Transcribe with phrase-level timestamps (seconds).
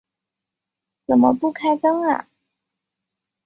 [1.05, 2.25] 怎么不开灯啊